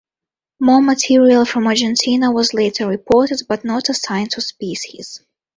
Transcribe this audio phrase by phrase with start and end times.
[0.59, 5.21] More material from Argentina was later reported, but not assigned to species.